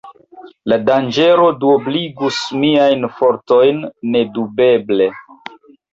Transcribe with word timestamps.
La 0.71 0.77
danĝero 0.85 1.43
duobligus 1.65 2.39
miajn 2.63 3.07
fortojn, 3.19 3.85
nedubeble. 4.17 5.13